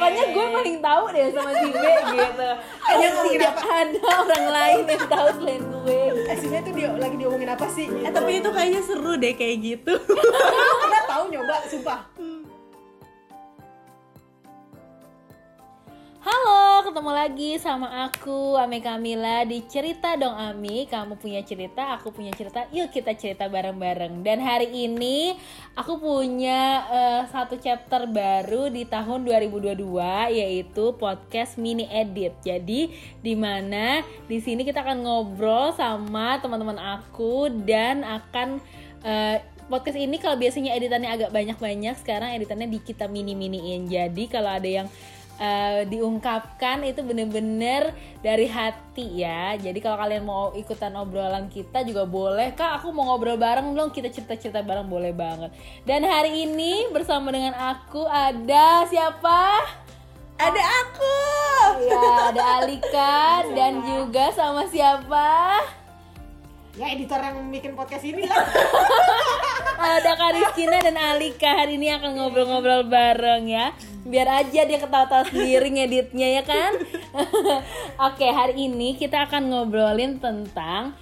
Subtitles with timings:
[0.00, 1.84] pokoknya gue paling tahu deh sama si B
[2.16, 2.48] gitu
[2.96, 6.00] yang tidak ada orang lain yang tahu selain gue
[6.30, 7.90] Eh sebenarnya tuh dia lagi diomongin apa sih?
[7.90, 9.98] Eh tapi itu kayaknya seru deh kayak gitu.
[9.98, 12.06] Pernah tahu nyoba, sumpah.
[16.90, 20.90] Ketemu lagi sama aku Ame Kamila di Cerita Dong Ami.
[20.90, 22.66] Kamu punya cerita, aku punya cerita.
[22.74, 24.26] Yuk kita cerita bareng-bareng.
[24.26, 25.38] Dan hari ini
[25.78, 29.78] aku punya eh, satu chapter baru di tahun 2022
[30.34, 32.34] Yaitu podcast mini edit.
[32.42, 32.90] Jadi
[33.22, 38.58] di mana di sini kita akan ngobrol sama teman-teman aku Dan akan
[39.06, 39.38] eh,
[39.70, 43.86] podcast ini kalau biasanya editannya agak banyak-banyak Sekarang editannya di kita mini-miniin.
[43.86, 44.90] Jadi kalau ada yang
[45.40, 49.56] eh, diungkapkan itu bener-bener dari hati ya.
[49.56, 52.52] Jadi kalau kalian mau ikutan obrolan kita juga boleh.
[52.52, 53.88] Kak, aku mau ngobrol bareng dong.
[53.90, 55.50] Kita cerita-cerita bareng boleh banget.
[55.88, 59.64] Dan hari ini bersama dengan aku ada siapa?
[60.40, 61.16] Ada aku.
[61.84, 65.60] Ya, ada Alika dan juga sama siapa?
[66.78, 68.40] Ya editor yang bikin podcast ini lah.
[69.80, 73.72] Ada Kak Rizkina dan Alika hari ini akan ngobrol-ngobrol bareng ya
[74.04, 76.76] Biar aja dia ketawa-tawa sendiri ngeditnya ya kan
[78.12, 80.92] Oke hari ini kita akan ngobrolin tentang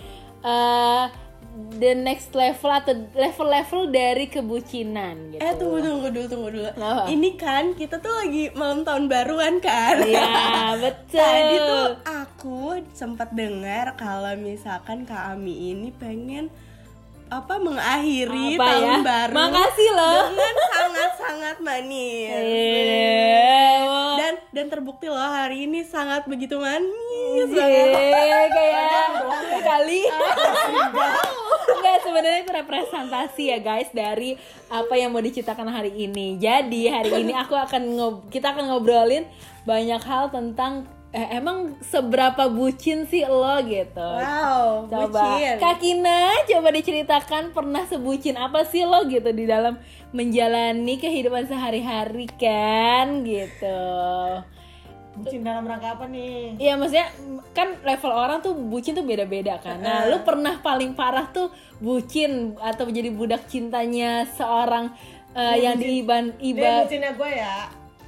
[0.47, 1.11] eh,
[1.59, 6.71] The next level atau level-level dari kebucinan gitu Eh tunggu tunggu dulu tunggu dulu.
[6.71, 7.11] Kenapa?
[7.11, 10.07] Ini kan kita tuh lagi malam tahun baruan kan.
[10.07, 10.39] Iya
[10.87, 12.61] betul Tadi tuh aku
[12.95, 16.47] sempat dengar kalau misalkan Kak Ami ini pengen
[17.29, 18.99] apa mengakhiri Apa tahun ya?
[19.05, 22.33] baru Makasih loh dengan sangat-sangat manis.
[22.33, 23.69] Iya.
[24.17, 27.49] Dan dan terbukti loh hari ini sangat begitu manis.
[27.53, 30.01] Iya, kayak kali.
[31.79, 34.35] Enggak sebenarnya itu representasi ya guys dari
[34.73, 36.41] apa yang mau diceritakan hari ini.
[36.41, 39.29] Jadi hari ini aku akan ngob kita akan ngobrolin
[39.69, 43.97] banyak hal tentang eh, emang seberapa bucin sih lo gitu.
[43.97, 45.57] Wow, Coba bucin.
[45.57, 49.81] Kak Kina coba diceritakan pernah sebucin apa sih lo gitu di dalam
[50.13, 53.81] menjalani kehidupan sehari-hari kan gitu.
[55.19, 56.61] Bucin dalam rangka apa nih?
[56.63, 57.11] Iya maksudnya
[57.51, 59.83] kan level orang tuh bucin tuh beda-beda kan.
[59.83, 61.51] Nah, lu pernah paling parah tuh
[61.83, 64.95] bucin atau menjadi budak cintanya seorang
[65.35, 67.57] uh, yang diiban Dia iba bucinnya gue ya.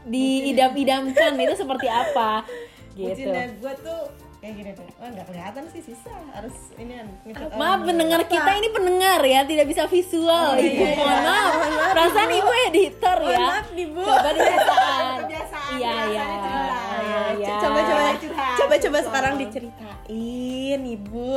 [0.07, 2.47] diidam-idamkan itu seperti apa?
[3.01, 3.25] Gitu.
[3.25, 4.01] Bucinnya gue tuh
[4.41, 4.87] kayak gini tuh.
[4.97, 6.19] Oh nggak kelihatan sih susah.
[6.31, 7.07] Harus ini kan.
[7.55, 10.49] Maaf pendengar kita ini pendengar ya, tidak bisa visual.
[10.55, 11.53] Ibu, mohon maaf.
[11.91, 13.39] Perasaan ibu editor ya.
[13.43, 14.03] maaf nih, Bu.
[14.03, 15.03] Coba diceritakan.
[15.21, 16.25] Kebiasaan, Iya, iya.
[16.25, 16.61] cerita.
[17.01, 17.55] Iya, iya.
[17.59, 21.31] Coba coba Curhat, coba coba sekarang diceritain Ibu.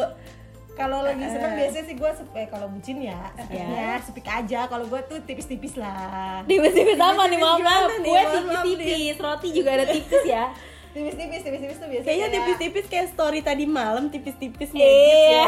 [0.74, 3.46] Kalau lagi seneng biasanya sih gue eh kalau bucin ya, Iya.
[3.46, 4.60] sepiknya sepik aja.
[4.66, 6.42] Kalau gue tuh tipis-tipis lah.
[6.50, 7.94] Tipis-tipis apa nih, maaf maaf.
[7.94, 10.50] maaf tipis-tipis, roti juga ada tipis ya.
[10.94, 12.06] Tipis-tipis, tipis-tipis tuh biasanya.
[12.06, 14.78] Kayaknya kayak- tipis-tipis kayak story tadi malam tipis-tipis Iya.
[14.78, 15.46] ngedit ya.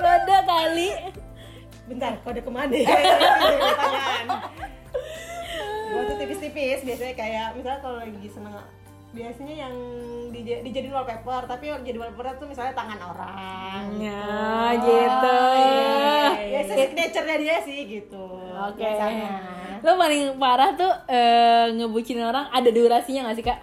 [0.00, 0.88] Kode kali.
[1.86, 2.86] Bentar, kode ke mana ya?
[5.90, 8.54] Gue tuh tipis-tipis biasanya kayak misalnya kalau lagi seneng
[9.10, 9.74] biasanya yang
[10.30, 14.22] dij- dijadiin wallpaper tapi yang jadi wallpaper tuh misalnya tangan orang Ya,
[14.78, 15.40] gitu.
[16.46, 18.78] biasa signature-nya dia sih gitu Oke.
[18.78, 19.30] biasanya
[19.80, 23.58] Lo paling parah tuh eh, ngebucinin orang ada durasinya gak sih kak?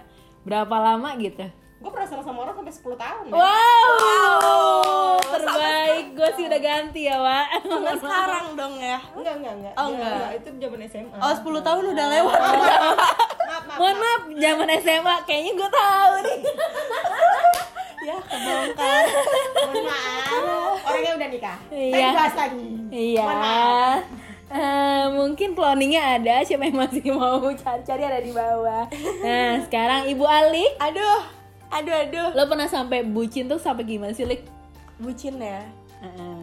[0.47, 1.43] Berapa lama gitu?
[1.77, 3.33] gue pernah sama sama orang sampai 10 tahun ya.
[3.37, 6.05] Wow, terbaik.
[6.11, 7.47] Gue sih udah ganti ya, Wak.
[7.61, 8.97] Sampai sekarang dong ya.
[9.13, 10.29] enggak enggak enggak Oh, Dia- enggak.
[10.37, 12.39] itu zaman SMA Oh 10 tahun udah lewat.
[12.39, 12.57] maaf
[13.61, 16.37] maaf Mohon maaf, zaman SMA kayaknya gue tahu nih.
[18.07, 19.03] ya kebongkar.
[19.53, 21.93] mohon maaf orangnya udah nikah Iya.
[21.93, 23.21] Tapi bahas lagi Iya.
[23.21, 24.01] Mohon maaf.
[24.47, 28.87] Eh, mungkin cloningnya ada, siapa yang masih mau cari-cari ada di bawah.
[29.19, 31.19] Nah, sekarang Ibu Alik, Aduh,
[31.67, 32.27] aduh aduh.
[32.31, 34.47] lo pernah sampai bucin tuh sampai gimana sih, Lik?
[35.03, 35.67] Bucin ya.
[35.99, 36.39] Heeh.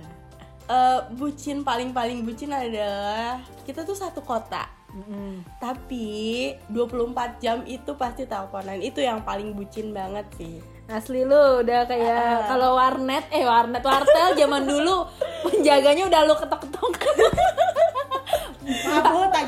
[0.65, 4.69] Eh, bucin paling paling bucin adalah kita tuh satu kota.
[4.95, 5.43] Mm-mm.
[5.59, 8.79] Tapi 24 jam itu pasti teleponan.
[8.79, 10.63] Itu yang paling bucin banget sih.
[10.87, 15.09] Asli lu udah kayak kalau warnet eh warnet wartel zaman dulu
[15.49, 16.93] penjaganya udah lu ketok-ketok.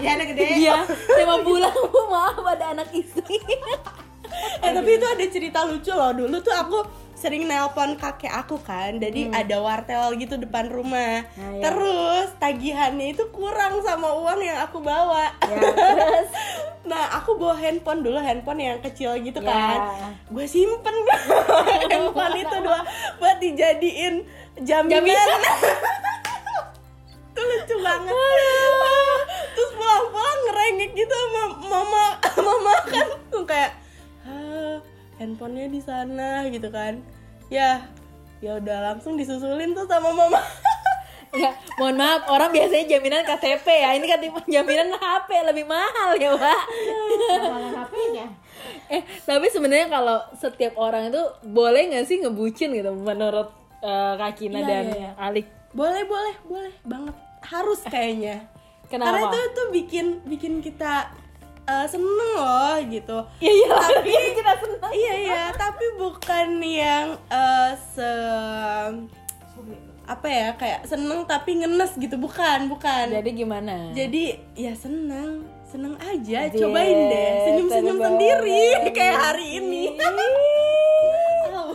[0.07, 0.75] tagihannya gede Iya,
[1.11, 3.43] tema pulang bu maaf ada anak istri.
[4.63, 6.13] Eh tapi itu ada cerita lucu loh.
[6.13, 6.79] Dulu tuh aku
[7.17, 9.01] sering nelpon kakek aku kan.
[9.01, 11.25] Jadi ada wartel gitu depan rumah.
[11.25, 11.63] Nah, iya.
[11.65, 15.33] Terus tagihannya itu kurang sama uang yang aku bawa.
[15.43, 16.29] ya, terus
[16.87, 19.51] Nah, aku bawa handphone dulu, handphone yang kecil gitu Ya.
[19.51, 19.79] kan.
[20.31, 20.95] Gue simpen
[21.91, 22.79] handphone itu dua
[23.19, 24.23] buat dijadiin
[24.63, 25.03] jaminan.
[25.03, 25.41] Jaminan.
[27.37, 28.15] itu lucu banget.
[29.57, 32.05] Terus pulang-pulang ngerengek gitu sama mama
[32.47, 33.09] mama kan
[35.17, 37.01] handphonenya di sana gitu kan
[37.49, 37.83] ya
[38.39, 40.41] ya udah langsung disusulin tuh sama mama
[41.37, 43.93] Ya, mohon maaf, orang biasanya jaminan KTP ya.
[43.93, 46.63] Ini kan tipe jaminan HP lebih mahal ya, Pak.
[47.77, 48.27] HP-nya
[48.97, 53.53] Eh, tapi sebenarnya kalau setiap orang itu boleh nggak sih ngebucin gitu menurut
[53.85, 55.11] eh, Kak Kina Iya, dan iya, iya.
[55.19, 55.47] Alik?
[55.77, 58.41] boleh boleh boleh banget harus kayaknya
[58.87, 59.11] Kenapa?
[59.13, 61.11] karena itu tuh bikin bikin kita
[61.65, 64.91] eh, seneng loh gitu Iya, iya, Tapi- kita senang.
[64.93, 68.11] iya iya tapi bukan yang eh, se
[70.07, 73.91] apa ya kayak seneng tapi ngenes gitu bukan bukan Jadi gimana?
[73.91, 78.63] jadi ya seneng seneng aja Iya, cobain deh senyum senyum sendiri
[78.97, 79.99] kayak hari ini.
[81.43, 81.67] Ah,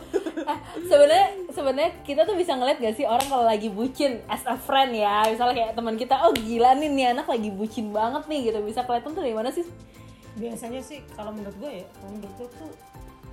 [0.87, 4.95] sebenarnya sebenarnya kita tuh bisa ngeliat gak sih orang kalau lagi bucin as a friend
[4.95, 5.27] ya?
[5.27, 8.59] Misalnya kayak teman kita oh gila nih nih anak lagi bucin banget nih gitu.
[8.63, 9.67] Bisa kelihatan tuh dari mana sih?
[10.39, 12.71] Biasanya sih kalau menurut gue ya kalau menurut gue tuh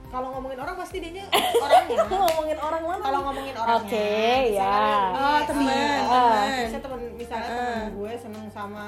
[0.09, 1.25] kalau ngomongin orang pasti dia
[1.65, 4.13] orangnya ngomongin orang mana kalau ngomongin orangnya Oke,
[4.43, 4.81] misalnya ya.
[5.13, 6.49] Oh, si- teman, ah, teman.
[6.59, 8.87] misalnya temen misalnya temen gue seneng sama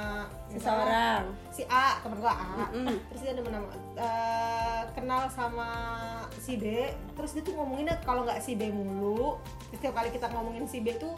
[0.48, 2.96] seseorang si A temen gue A Mm-mm.
[3.06, 5.68] terus dia sama eh, kenal sama
[6.34, 6.64] si B
[7.12, 9.36] terus dia tuh ngomonginnya kalau nggak si B mulu
[9.70, 11.12] setiap kali kita ngomongin si B tuh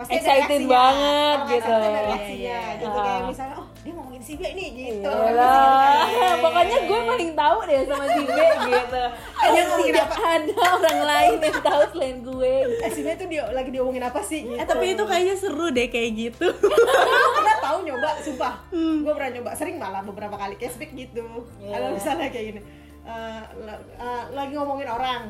[0.00, 0.72] pasti ada Excited reaksinya.
[0.72, 1.70] banget Kalau gitu.
[1.70, 2.72] ada Iya, reaksinya iya, iya.
[2.74, 3.04] gitu Ah.
[3.04, 5.92] kayak misalnya oh dia ngomongin si B nih gitu Iyalah.
[6.02, 9.02] Gitu pokoknya gue paling tahu deh sama si B gitu
[9.40, 13.70] ngomongin tidak ada orang lain yang tahu selain gue eh si B tuh dia lagi
[13.70, 16.46] diomongin apa sih gitu eh tapi itu kayaknya seru deh kayak gitu
[17.34, 18.54] pernah tahu nyoba, sumpah.
[18.68, 19.00] Hmm.
[19.00, 21.22] Gue pernah nyoba, sering malah beberapa kali cashback gitu.
[21.58, 21.70] Iya.
[21.72, 22.60] Kalau misalnya kayak gini,
[23.02, 25.20] eh, la- eh, lagi ngomongin orang,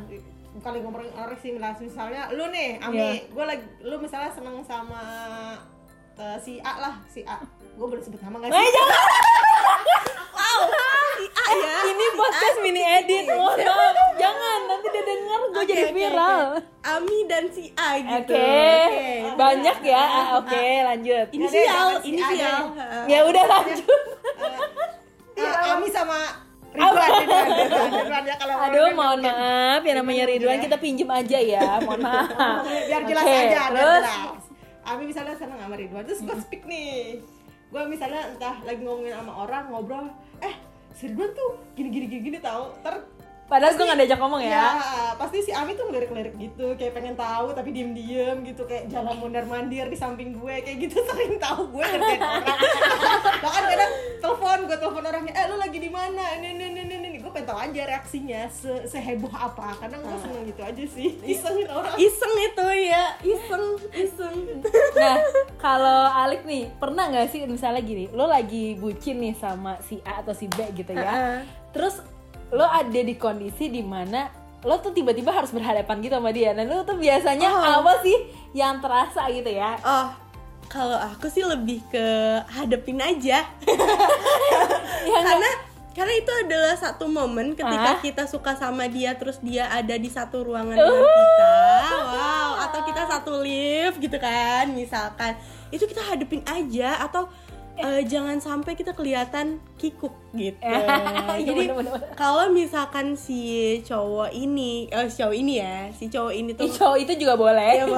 [0.52, 3.10] bukan lagi ngomongin orang sih, misalnya, misalnya lu nih, Ami, Iya.
[3.26, 5.02] gue lagi, lu misalnya seneng sama
[6.16, 7.38] eh, si A lah, si A.
[7.72, 8.70] Gue boleh sebut nama gak Eh, sih?
[8.70, 9.00] jangan.
[11.16, 11.74] si A ya.
[11.90, 13.56] Ini podcast mini edit maaf.
[14.16, 16.40] Jangan nanti dia denger gue Oke, jadi viral.
[16.50, 16.60] oke.
[16.82, 18.08] Ami dan si A oke.
[18.18, 18.36] Gitu
[19.32, 20.04] banyak ya.
[20.36, 21.26] Oke lanjut.
[21.30, 22.60] Inisial jangan si A inisial.
[22.68, 23.04] Deh.
[23.06, 24.00] ya udah lanjut.
[25.36, 26.18] Eh, Ami sama
[26.70, 30.62] Ridwan, Ridwan, Ridwan, Ridwan ya kalau aduh mohon mungkin- maaf ya namanya Ridwan ya.
[30.62, 32.62] kita pinjem aja ya mohon maaf.
[32.62, 34.04] biar jelas Oke, aja terus?
[34.04, 34.42] jelas.
[34.82, 36.02] Ami misalnya seneng sama Ridwan?
[36.04, 37.20] Terus gue speak nih.
[37.68, 40.06] Gue misalnya entah lagi ngomongin sama orang ngobrol.
[40.40, 40.54] Eh
[40.92, 42.94] si Ridwan tuh gini gini gini gini tahu ter
[43.50, 44.78] padahal gue gak diajak ngomong ya.
[45.18, 49.42] Pasti si Ami tuh ngelirik-ngelirik gitu kayak pengen tahu tapi diem-diem gitu kayak jalan mondar
[49.44, 52.58] mandir di samping gue kayak gitu sering tahu gue ngerjain orang.
[53.44, 53.92] Bahkan kadang
[54.22, 56.38] telepon gue telepon orangnya eh lu lagi di mana?
[56.38, 59.74] Ini ini ini ini gue pengen tahu aja reaksinya se seheboh apa.
[59.82, 61.98] Kadang gue seneng gitu aja sih isengin orang.
[61.98, 64.36] Iseng itu ya iseng iseng.
[65.00, 65.16] Nah,
[65.56, 70.20] kalau Alik nih, pernah nggak sih misalnya gini, lo lagi bucin nih sama si A
[70.20, 71.40] atau si B gitu ya,
[71.72, 72.04] terus
[72.50, 74.26] lo ada di kondisi di mana
[74.60, 77.80] lo tuh tiba-tiba harus berhadapan gitu sama dia, dan lo tuh biasanya Oh.
[77.80, 78.12] apa sih
[78.52, 79.78] yang terasa gitu ya?
[79.80, 80.08] oh
[80.66, 82.06] kalau aku sih lebih ke
[82.46, 83.42] hadepin aja
[85.06, 85.50] Yang karena
[85.90, 87.98] karena itu adalah satu momen ketika Ah.
[87.98, 91.54] kita suka sama dia terus dia ada di satu ruangan dengan kita
[92.06, 95.34] wow atau kita satu lift gitu kan misalkan
[95.68, 97.26] itu kita hadepin aja atau
[97.80, 102.12] eh, jangan sampai kita kelihatan kikuk gitu Iya, jadi bener-bener.
[102.14, 106.72] kalau misalkan si cowok ini eh si cowok ini ya si cowok ini tuh Ih,
[106.76, 107.70] cowok itu juga boleh.
[107.80, 107.96] Iya, Bo.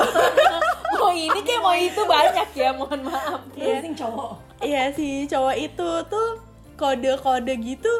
[0.99, 3.41] mau ini kayak mau itu banyak ya, mohon maaf.
[3.59, 3.83] Iya.
[3.99, 4.31] cowok
[4.63, 6.29] Iya si cowok itu tuh
[6.79, 7.93] kode-kode gitu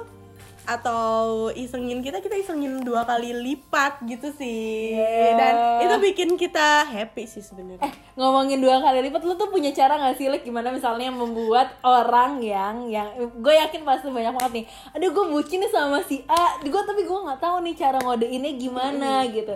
[0.63, 4.95] atau isengin kita kita isengin dua kali lipat gitu sih.
[4.95, 5.35] Iya.
[5.35, 7.83] dan itu bikin kita happy sih sebenarnya.
[7.83, 11.77] Eh, ngomongin dua kali lipat lu tuh punya cara gak sih Lik gimana misalnya membuat
[11.83, 14.65] orang yang yang gue yakin pasti banyak banget nih.
[14.95, 16.63] Aduh gue bucin nih sama si A.
[16.63, 19.55] Gue tapi gue nggak tahu nih cara ngodeinnya gimana gitu.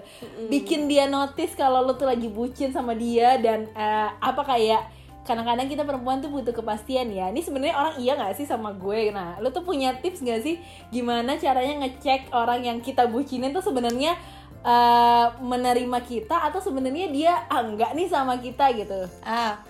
[0.50, 5.66] Bikin dia notice kalau lu tuh lagi bucin sama dia dan eh, apa kayak kadang-kadang
[5.66, 7.28] kita perempuan tuh butuh kepastian ya.
[7.35, 9.11] Ini sebenarnya orang iya nggak sih sama gue?
[9.11, 10.62] Nah lu tuh punya tips gak sih
[10.95, 14.14] gimana caranya ngecek orang yang kita bucinin tuh sebenarnya
[14.62, 19.11] eh, menerima kita atau sebenarnya dia ah, enggak nih sama kita gitu?
[19.26, 19.61] Ah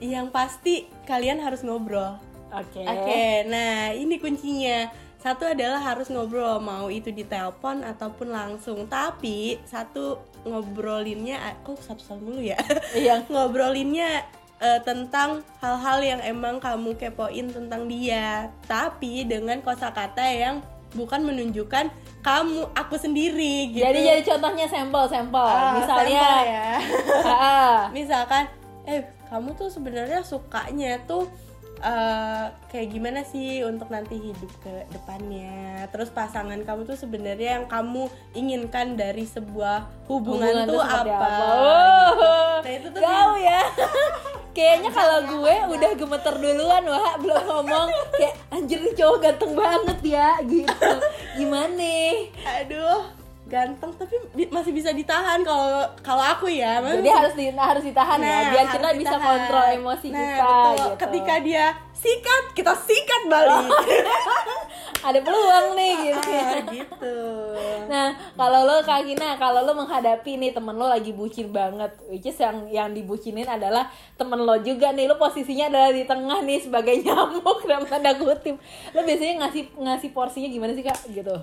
[0.00, 2.16] yang pasti kalian harus ngobrol.
[2.50, 2.82] Oke.
[2.82, 4.88] Oke nah ini kuncinya.
[5.20, 8.88] Satu adalah harus ngobrol mau itu di telepon ataupun langsung.
[8.88, 10.16] Tapi satu
[10.48, 12.56] ngobrolinnya kok satu-satu dulu ya?
[12.96, 13.20] Iya.
[13.32, 21.22] ngobrolinnya eh, tentang hal-hal yang emang kamu kepoin tentang dia tapi dengan kosakata yang bukan
[21.22, 21.86] menunjukkan
[22.20, 23.86] kamu aku sendiri gitu.
[23.86, 25.46] Jadi jadi contohnya sampel sampel.
[25.46, 26.70] Ah, misalnya sampel ya.
[27.24, 28.44] Ah, misalkan
[28.84, 29.00] eh
[29.30, 31.30] kamu tuh sebenarnya sukanya tuh
[31.78, 35.86] eh, kayak gimana sih untuk nanti hidup ke depannya?
[35.88, 42.10] Terus pasangan kamu tuh sebenarnya yang kamu inginkan dari sebuah hubungan, tuh seperti apa, Oh.
[42.10, 42.66] gitu.
[42.66, 43.62] nah itu tuh Jauh ya.
[44.50, 47.88] Kayaknya kalau gue udah gemeter duluan wah belum ngomong
[48.18, 50.90] kayak anjir cowok ganteng banget ya gitu.
[51.38, 51.94] Gimana?
[52.42, 53.19] aduh
[53.50, 54.14] ganteng tapi
[54.46, 58.62] masih bisa ditahan kalau kalau aku ya Jadi harus di, harus ditahan ya Nah, biar
[58.62, 59.26] harus kita bisa ditahan.
[59.26, 60.70] kontrol emosi Nah, kita betul.
[60.70, 60.88] gitu.
[61.02, 63.66] ketika dia sikat kita sikat balik
[65.00, 66.20] Ada peluang nih gitu.
[66.28, 67.16] Ah, gitu
[67.88, 72.22] Nah, kalau lo Kak Gina, kalau lo menghadapi nih temen lo lagi bucin banget, which
[72.22, 76.62] is yang yang dibucinin adalah temen lo juga nih, lo posisinya adalah di tengah nih
[76.62, 78.60] sebagai nyamuk dalam tanda kutip.
[78.94, 81.00] Lo biasanya ngasih ngasih porsinya gimana sih kak?
[81.10, 81.34] Gitu.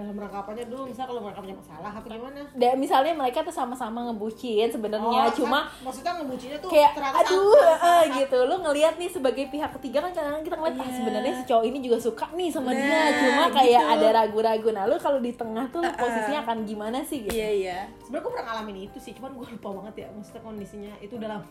[0.00, 0.88] Dalam rangkapannya dulu?
[0.88, 2.40] Misal kalau mereka punya masalah apa gimana?
[2.52, 7.52] Dan misalnya mereka tuh sama-sama ngebucin sebenarnya, Oh, cuma kan, maksudnya ngebucinnya tuh kayak aduh
[7.52, 8.38] sama- sama- gitu.
[8.40, 11.78] Lo ngelihat nih sebagai pihak ketiga kan kadang-kadang kita ngeliat ah sebenarnya si cowok ini
[11.78, 12.88] juga suka nih sama dia.
[12.88, 13.92] Nah, cuma kayak gitu.
[13.92, 14.68] ada ragu-ragu.
[14.70, 17.30] Nah lo kalau di tengah tuh posisinya akan gimana sih gitu?
[17.30, 17.78] Iya iya.
[18.00, 20.92] Sebenarnya gue pernah ngalamin itu sih cuman gue lupa banget ya maksudnya kondisinya.
[20.98, 21.44] Itu dalam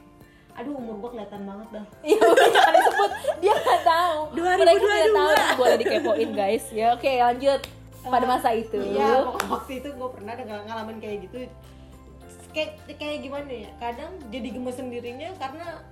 [0.52, 1.86] aduh umur gue kelihatan banget dah.
[2.10, 3.12] Iya udah jangan disebut.
[3.40, 4.20] Dia nggak tahu.
[4.34, 4.60] 2022.
[4.60, 5.56] Mereka tidak tahu.
[5.56, 6.66] Boleh dikepoin guys.
[6.70, 7.62] Ya oke lanjut
[8.10, 8.78] pada masa itu.
[8.78, 11.38] Iya, waktu itu gue pernah ada ngal- ngalamin kayak gitu.
[12.50, 13.70] Kayak kayak gimana ya?
[13.78, 15.86] Kadang jadi gemes sendirinya karena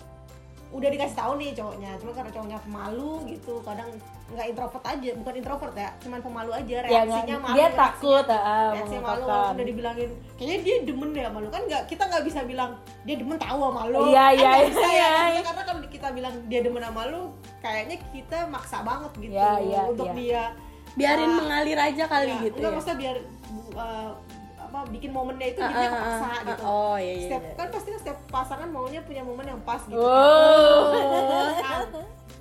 [0.68, 3.54] udah dikasih tahu nih cowoknya, cuma karena cowoknya pemalu gitu.
[3.62, 3.88] Kadang
[4.28, 6.76] nggak introvert aja, bukan introvert ya, cuman pemalu aja.
[6.76, 7.56] Ya, Reaksinya nggak- malu.
[7.56, 11.62] dia reaksinya- takut ah, reaksi malu udah dibilangin kayaknya dia demen deh sama lu kan
[11.64, 12.72] nggak kita nggak bisa bilang
[13.02, 15.12] dia demen tahu sama lu Iya, Kan iya, bisa ya.
[15.32, 15.42] iya.
[15.42, 17.22] Karena kalau kita bilang dia demen sama lu
[17.58, 20.14] kayaknya kita maksa banget gitu Iya, iya, untuk iya.
[20.14, 20.44] dia
[20.98, 23.18] biarin Ah, mengalir aja kali ya, gitu enggak ya maksudnya biar
[23.74, 24.12] uh,
[24.60, 27.44] apa bikin momennya itu Ah, jadinya ah, kepaksa ah, gitu ah, oh iya iya setiap
[27.44, 27.54] iya.
[27.54, 30.92] kan pasti kan setiap pasangan maunya punya momen yang pas gitu Oh.
[31.63, 31.82] kan.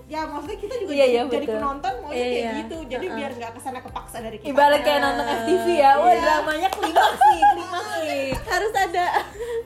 [0.06, 1.56] ya maksudnya kita juga Iya, jadi, iya, jadi betul.
[1.56, 2.52] penonton maunya Iya, kayak iya.
[2.56, 5.90] gitu jadi biar nggak ke sana kepaksa dari kita Ibarat kayak nonton FTV ya.
[5.92, 6.20] Wah Iya.
[6.20, 8.26] dramanya klimaks nih, klimaks nih.
[8.52, 9.04] harus ada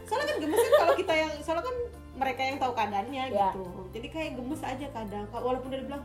[0.03, 1.77] soalnya kan gemes kan kalau kita yang soalnya kan
[2.15, 3.49] mereka yang tahu keadaannya Ya.
[3.49, 6.03] gitu jadi kayak gemes aja kadang walaupun dia bilang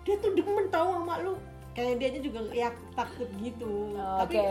[0.00, 1.34] dia tuh demen tahu sama lu
[1.70, 4.42] kayak dia juga ya takut gitu Oke.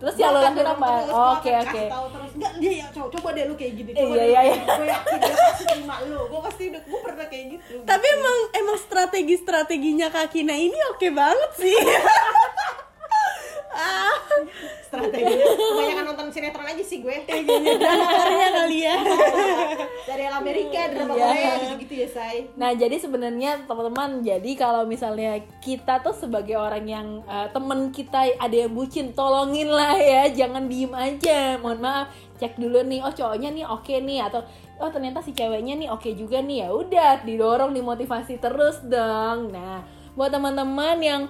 [0.00, 0.88] Terus gua yang lo akan lakuin dorong apa?
[0.88, 1.82] terus, Oke oke.
[2.10, 4.56] terus enggak dia ya coba, coba deh lu kayak gini coba Iya, iya, iya.
[4.64, 8.36] gue yakin dia pasti terima lu gue pasti udah gue pernah kayak gitu tapi emang
[8.54, 11.76] emang strategi strateginya kakina ini oke banget sih
[15.24, 17.16] kebanyakan nonton sinetron aja sih gue.
[17.80, 18.96] Drama Korea kali ya.
[20.02, 21.24] Dari Amerika drama Iya.
[21.26, 26.58] Korea gitu gitu ya say Nah jadi sebenarnya teman-teman jadi kalau misalnya kita tuh sebagai
[26.58, 30.26] orang yang eh, temen kita ada yang bucin tolongin lah ya.
[30.30, 31.56] Jangan diem aja.
[31.58, 32.06] Mohon maaf.
[32.36, 34.42] Cek dulu nih oh cowoknya nih oke nih atau
[34.82, 36.66] oh ternyata si ceweknya nih oke juga nih.
[36.66, 39.54] Ya udah didorong dimotivasi terus dong.
[39.54, 41.22] Nah buat teman-teman yang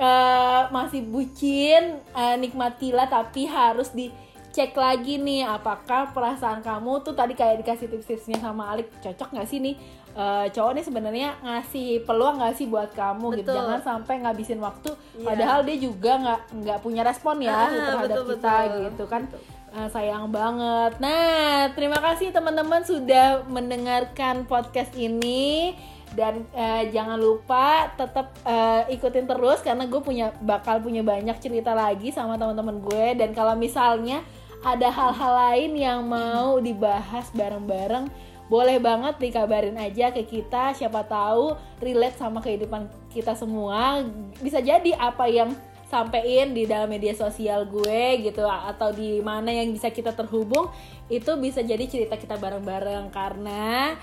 [0.00, 4.08] eh, masih bucin eh, nikmatilah tapi harus di
[4.50, 9.46] cek lagi nih apakah perasaan kamu tuh tadi kayak dikasih tips-tipsnya sama Alik cocok nggak
[9.46, 9.76] sih nih
[10.10, 13.54] eh, cowok nih sebenarnya ngasih peluang nggak sih buat kamu gitu Betul.
[13.54, 15.22] jangan sampai ngabisin waktu Iya.
[15.22, 18.80] padahal dia juga nggak nggak punya respon ya Ah, terhadap betul, kita betul.
[18.88, 19.24] gitu kan
[19.70, 25.78] Eh, sayang banget nah terima kasih teman-teman sudah mendengarkan podcast ini
[26.14, 31.70] dan eh, jangan lupa tetap eh, ikutin terus karena gue punya bakal punya banyak cerita
[31.70, 33.06] lagi sama teman-teman gue.
[33.14, 34.22] Dan kalau misalnya
[34.60, 38.10] ada hal-hal lain yang mau dibahas bareng-bareng
[38.50, 40.74] boleh banget dikabarin aja ke kita.
[40.74, 44.02] Siapa tahu relate sama kehidupan kita semua.
[44.42, 45.54] Bisa jadi apa yang
[45.86, 50.70] sampein di dalam media sosial gue gitu atau di mana yang bisa kita terhubung
[51.10, 53.14] itu bisa jadi cerita kita bareng-bareng.
[53.14, 53.94] Karena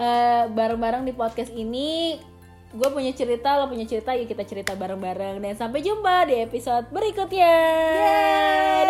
[0.00, 2.16] eh, bareng-bareng di podcast ini
[2.70, 6.86] gue punya cerita lo punya cerita yuk kita cerita bareng-bareng dan sampai jumpa di episode
[6.94, 7.54] berikutnya
[7.98, 8.89] Dah.